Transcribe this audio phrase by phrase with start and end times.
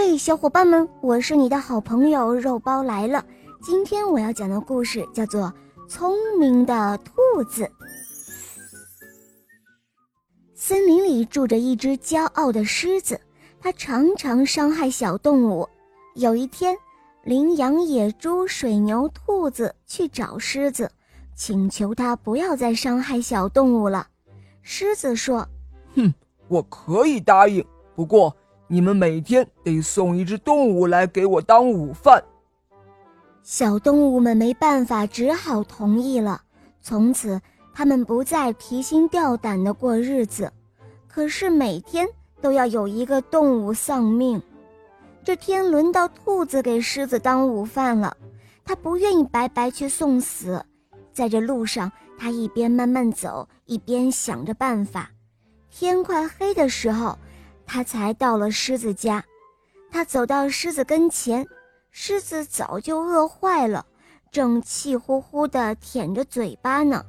[0.00, 3.24] 嘿，小伙伴们，我是你的好朋友肉包来了。
[3.60, 5.52] 今天我要讲的故事叫做
[5.88, 7.64] 《聪明的兔子》。
[10.54, 13.20] 森林里住着一只骄傲的狮子，
[13.60, 15.68] 它常常伤害小动物。
[16.14, 16.76] 有一天，
[17.24, 20.88] 羚羊、野猪、水牛、兔子去找狮子，
[21.34, 24.06] 请求他不要再伤害小动物了。
[24.62, 25.44] 狮子说
[25.96, 26.14] ：“哼，
[26.46, 28.32] 我可以答应，不过……”
[28.70, 32.22] 你们每天得送一只动物来给我当午饭。
[33.42, 36.42] 小动物们没办法，只好同意了。
[36.82, 37.40] 从此，
[37.72, 40.52] 他们不再提心吊胆的过日子。
[41.06, 42.06] 可是每天
[42.42, 44.40] 都要有一个动物丧命。
[45.24, 48.14] 这天轮到兔子给狮子当午饭了，
[48.66, 50.62] 它不愿意白白去送死。
[51.10, 55.10] 在这路上，它一边慢慢走，一边想着办法。
[55.70, 57.18] 天快黑的时候。
[57.70, 59.22] 他才到了狮子家，
[59.90, 61.46] 他走到狮子跟前，
[61.90, 63.84] 狮子早就饿坏了，
[64.32, 67.04] 正气呼呼地舔着嘴巴呢。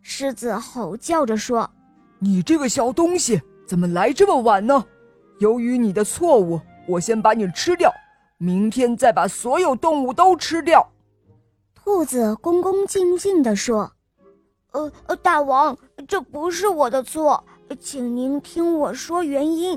[0.00, 1.68] 狮子吼叫着说
[2.20, 4.86] ：“你这个小东西，怎么来这么晚呢？
[5.40, 7.92] 由于你的错误，我先把你吃掉，
[8.38, 10.88] 明天再把所有动物都吃掉。”
[11.74, 13.90] 兔子恭恭敬敬地说
[14.70, 17.42] ：“呃呃，大王，这不是我的错，
[17.80, 19.76] 请您听我说原因。”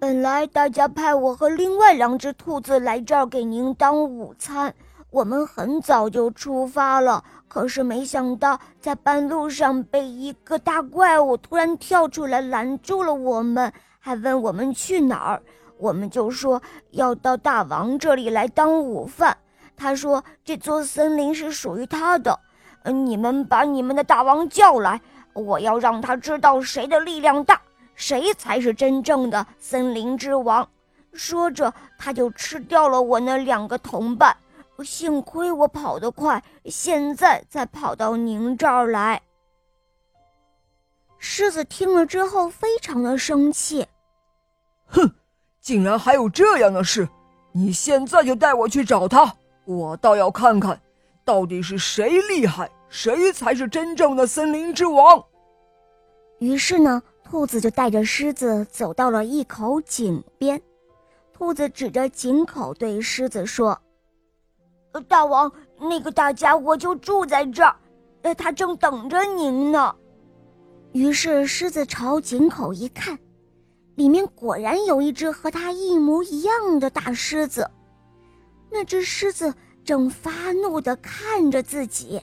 [0.00, 4.74] 本来大家派我和另外两只兔子来这儿给您当午餐，
[5.10, 7.22] 我们很早就出发了。
[7.46, 15.42] 可是没想到在半路上被一个大怪物突然跳出来拦住了我们，还问我们去哪儿。
[15.76, 19.36] 我们就说要到大王这里来当午饭。
[19.76, 22.40] 他说这座森林是属于他的。
[22.84, 24.98] 你们把你们的大王叫来，
[25.34, 27.60] 我要让他知道谁的力量大。
[28.00, 30.66] 谁才是真正的森林之王？
[31.12, 34.34] 说着，他就吃掉了我那两个同伴。
[34.82, 39.20] 幸亏我跑得快，现在才跑到您这儿来。
[41.18, 43.86] 狮子听了之后，非常的生气。
[44.86, 45.12] 哼，
[45.60, 47.06] 竟然还有这样的事！
[47.52, 49.30] 你现在就带我去找他，
[49.66, 50.80] 我倒要看看，
[51.22, 55.22] 到底是谁厉害，谁才是真正的森林之王。
[56.38, 57.02] 于是呢。
[57.30, 60.60] 兔子就带着狮子走到了一口井边，
[61.32, 63.80] 兔子指着井口对狮子说
[65.06, 67.76] ：“大王，那个大家伙就住在这儿，
[68.22, 69.94] 呃，他正等着您呢。”
[70.90, 73.16] 于是狮子朝井口一看，
[73.94, 77.70] 里面果然有一只和它一模一样的大狮子。
[78.72, 79.54] 那只狮子
[79.84, 82.20] 正发怒地看着自己，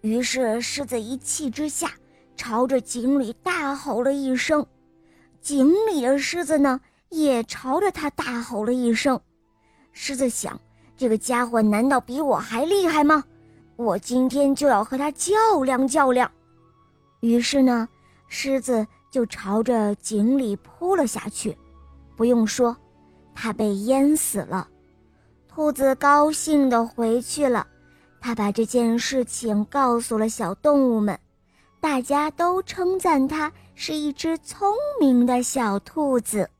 [0.00, 1.90] 于是狮子一气之下。
[2.36, 4.64] 朝着井里大吼了一声，
[5.40, 9.20] 井里的狮子呢也朝着他大吼了一声。
[9.92, 10.60] 狮子想：
[10.96, 13.24] 这个家伙难道比我还厉害吗？
[13.76, 16.30] 我今天就要和他较量较量。
[17.20, 17.88] 于是呢，
[18.28, 21.56] 狮子就朝着井里扑了下去。
[22.14, 22.76] 不用说，
[23.34, 24.68] 他被淹死了。
[25.48, 27.66] 兔子高兴地回去了，
[28.20, 31.18] 他把这件事情告诉了小动物们。
[31.86, 36.50] 大家都称赞它是一只聪明的小兔子。